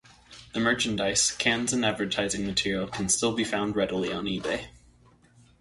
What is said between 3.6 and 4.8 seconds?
readily on eBay.